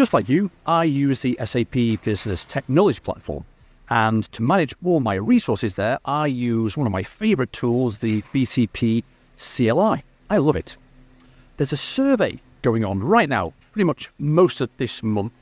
[0.00, 3.44] Just like you, I use the SAP Business Technology Platform.
[3.90, 8.22] And to manage all my resources there, I use one of my favorite tools, the
[8.32, 9.04] BTP
[9.36, 10.02] CLI.
[10.30, 10.78] I love it.
[11.58, 15.34] There's a survey going on right now, pretty much most of this month,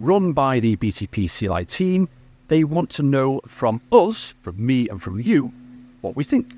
[0.00, 2.08] run by the BTP CLI team.
[2.48, 5.52] They want to know from us, from me and from you,
[6.00, 6.52] what we think.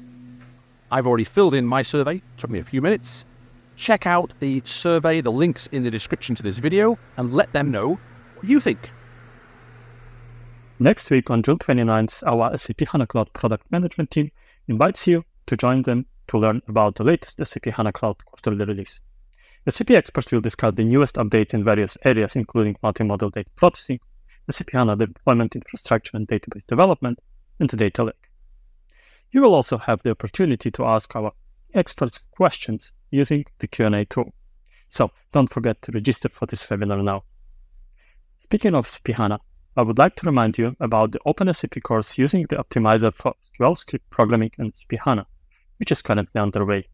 [0.90, 3.26] I've already filled in my survey, took me a few minutes.
[3.76, 7.70] Check out the survey, the links in the description to this video, and let them
[7.70, 7.98] know
[8.36, 8.92] what you think.
[10.78, 14.30] Next week on June 29th, our SAP HANA Cloud product management team
[14.68, 19.00] invites you to join them to learn about the latest SAP HANA Cloud quarterly release.
[19.68, 24.00] SAP experts will discuss the newest updates in various areas, including multimodal data processing,
[24.50, 27.20] SAP HANA deployment infrastructure and database development,
[27.58, 28.30] and the data lake.
[29.30, 31.32] You will also have the opportunity to ask our
[31.72, 34.34] experts questions using the Q&A tool.
[34.88, 37.24] So don't forget to register for this webinar now.
[38.40, 39.38] Speaking of SAP HANA,
[39.76, 44.02] I would like to remind you about the OpenSAP course using the optimizer for SQLScript
[44.10, 45.26] programming in SAP HANA,
[45.78, 46.86] which is currently underway.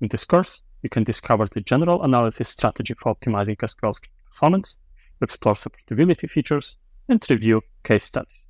[0.00, 4.78] In this course, you can discover the general analysis strategy for optimizing SQLScript performance,
[5.20, 6.76] explore supportability features,
[7.08, 8.42] and review case studies.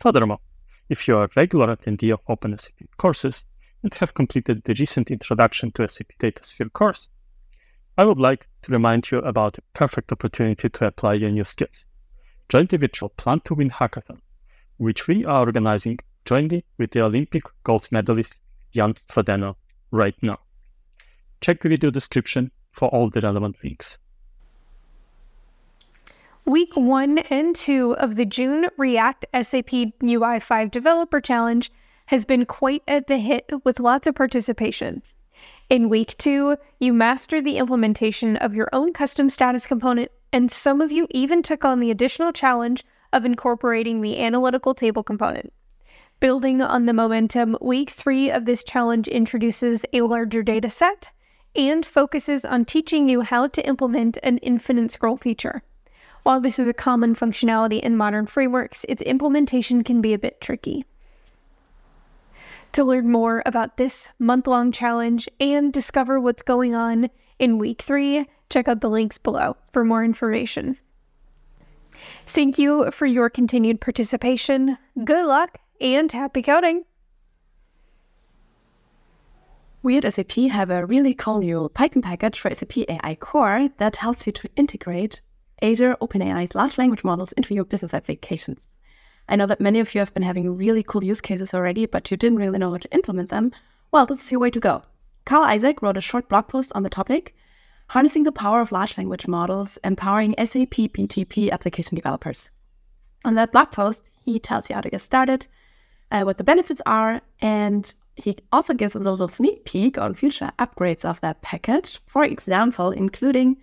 [0.00, 0.38] Furthermore,
[0.88, 3.46] if you are a regular attendee of OpenSAP courses
[3.86, 7.08] and have completed the recent Introduction to SAP DataSphere course,
[7.96, 11.86] I would like to remind you about a perfect opportunity to apply your new skills.
[12.48, 14.18] Join the virtual Plan to Win hackathon,
[14.78, 18.34] which we are organizing jointly with the Olympic gold medalist
[18.74, 19.54] Jan Frodeno
[19.92, 20.40] right now.
[21.40, 23.98] Check the video description for all the relevant links.
[26.44, 31.70] Week one and two of the June React SAP UI 5 Developer Challenge
[32.06, 35.02] has been quite at the hit with lots of participation.
[35.68, 40.80] In week two, you mastered the implementation of your own custom status component, and some
[40.80, 45.52] of you even took on the additional challenge of incorporating the analytical table component.
[46.18, 51.10] Building on the momentum, week three of this challenge introduces a larger data set
[51.54, 55.62] and focuses on teaching you how to implement an infinite scroll feature.
[56.22, 60.40] While this is a common functionality in modern frameworks, its implementation can be a bit
[60.40, 60.84] tricky.
[62.76, 67.80] To learn more about this month long challenge and discover what's going on in week
[67.80, 70.76] three, check out the links below for more information.
[72.26, 74.76] Thank you for your continued participation.
[75.02, 76.84] Good luck and happy coding!
[79.82, 83.96] We at SAP have a really cool new Python package for SAP AI Core that
[83.96, 85.22] helps you to integrate
[85.62, 88.58] Azure OpenAI's large language models into your business applications.
[89.28, 92.10] I know that many of you have been having really cool use cases already, but
[92.10, 93.52] you didn't really know how to implement them.
[93.90, 94.82] Well, this is your way to go.
[95.24, 97.34] Carl Isaac wrote a short blog post on the topic
[97.88, 102.50] Harnessing the Power of Large Language Models, Empowering SAP BTP Application Developers.
[103.24, 105.46] On that blog post, he tells you how to get started,
[106.10, 110.50] uh, what the benefits are, and he also gives a little sneak peek on future
[110.58, 112.00] upgrades of that package.
[112.06, 113.56] For example, including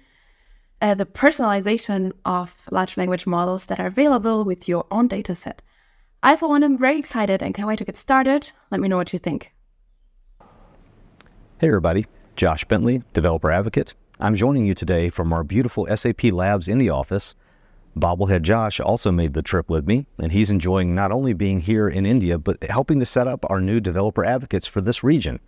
[0.83, 5.59] uh, the personalization of large language models that are available with your own dataset.
[6.21, 8.51] I, for one, am very excited and can't wait to get started.
[8.69, 9.53] Let me know what you think.
[11.57, 12.05] Hey, everybody.
[12.35, 13.93] Josh Bentley, Developer Advocate.
[14.19, 17.35] I'm joining you today from our beautiful SAP labs in the office.
[17.97, 21.87] Bobblehead Josh also made the trip with me, and he's enjoying not only being here
[21.87, 25.39] in India, but helping to set up our new developer advocates for this region.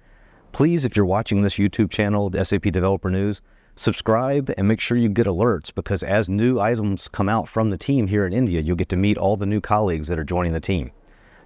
[0.53, 3.41] Please, if you're watching this YouTube channel, SAP Developer News,
[3.75, 7.77] subscribe and make sure you get alerts because as new items come out from the
[7.77, 10.53] team here in India, you'll get to meet all the new colleagues that are joining
[10.53, 10.91] the team.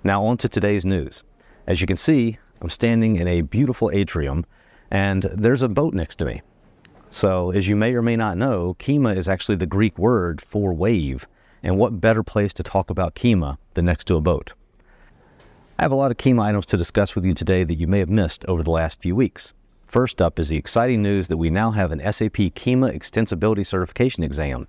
[0.04, 1.24] Now, on to today's news.
[1.68, 4.46] As you can see, I'm standing in a beautiful atrium
[4.92, 6.42] and there's a boat next to me.
[7.12, 10.74] So, as you may or may not know, Kyma is actually the Greek word for
[10.74, 11.28] wave.
[11.64, 14.54] And what better place to talk about Kyma than next to a boat?
[15.78, 18.00] I have a lot of Kyma items to discuss with you today that you may
[18.00, 19.54] have missed over the last few weeks.
[19.89, 24.24] First up is the exciting news that we now have an SAP Kyma Extensibility Certification
[24.24, 24.68] exam.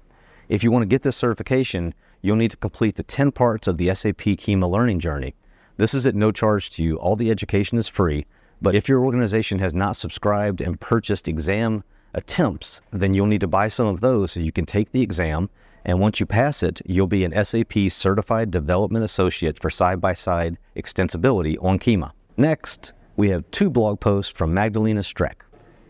[0.48, 3.76] If you want to get this certification, you'll need to complete the 10 parts of
[3.76, 5.34] the SAP Kyma learning journey.
[5.76, 6.96] This is at no charge to you.
[6.96, 8.24] All the education is free.
[8.62, 11.84] But if your organization has not subscribed and purchased exam
[12.14, 15.50] attempts, then you'll need to buy some of those so you can take the exam.
[15.84, 20.14] And once you pass it, you'll be an SAP Certified Development Associate for side by
[20.14, 22.12] side extensibility on Kyma.
[22.38, 25.42] Next, we have two blog posts from Magdalena Streck.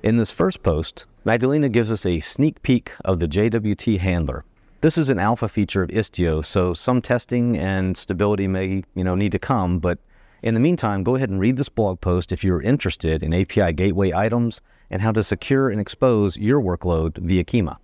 [0.03, 4.45] In this first post, Magdalena gives us a sneak peek of the JWT handler.
[4.81, 9.15] This is an alpha feature of Istio, so some testing and stability may, you know,
[9.15, 10.01] need to come, but
[10.43, 13.75] in the meantime, go ahead and read this blog post if you're interested in API
[13.75, 14.61] gateway items
[14.91, 17.77] and how to secure and expose your workload via Kyma.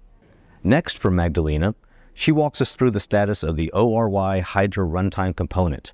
[0.65, 1.77] Next, from Magdalena,
[2.15, 5.93] she walks us through the status of the ORY Hydra runtime component.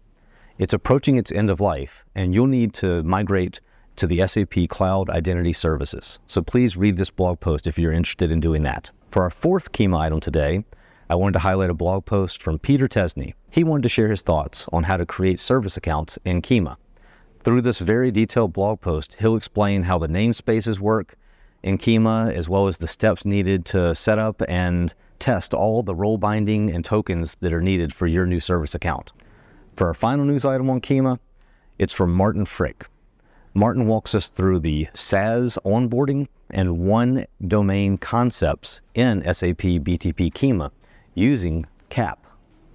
[0.62, 3.58] It's approaching its end of life, and you'll need to migrate
[3.96, 6.20] to the SAP Cloud Identity Services.
[6.28, 8.92] So please read this blog post if you're interested in doing that.
[9.10, 10.64] For our fourth Kyma item today,
[11.10, 13.34] I wanted to highlight a blog post from Peter Tesney.
[13.50, 16.76] He wanted to share his thoughts on how to create service accounts in Kyma.
[17.42, 21.16] Through this very detailed blog post, he'll explain how the namespaces work
[21.64, 25.96] in Kyma, as well as the steps needed to set up and test all the
[25.96, 29.12] role binding and tokens that are needed for your new service account.
[29.74, 31.18] For our final news item on Kyma,
[31.78, 32.86] it's from Martin Frick.
[33.54, 40.70] Martin walks us through the SaaS onboarding and one domain concepts in SAP BTP Kyma
[41.14, 42.26] using CAP,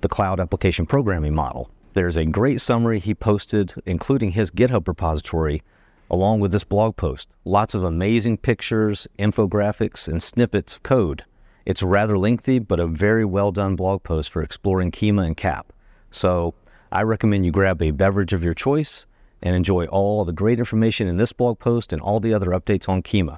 [0.01, 1.69] the Cloud Application Programming Model.
[1.93, 5.61] There's a great summary he posted, including his GitHub repository,
[6.09, 7.29] along with this blog post.
[7.45, 11.25] Lots of amazing pictures, infographics, and snippets of code.
[11.63, 15.71] It's rather lengthy, but a very well done blog post for exploring Kyma and CAP.
[16.09, 16.55] So
[16.91, 19.07] I recommend you grab a beverage of your choice
[19.41, 22.87] and enjoy all the great information in this blog post and all the other updates
[22.87, 23.37] on Kyma.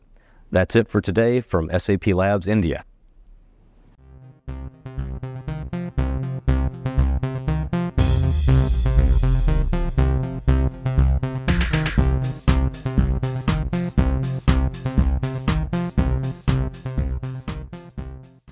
[0.51, 2.85] That's it for today from SAP Labs India.